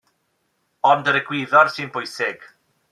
Ond 0.93 1.09
yr 1.11 1.19
egwyddor 1.21 1.71
sy'n 1.77 1.93
bwysig. 1.99 2.39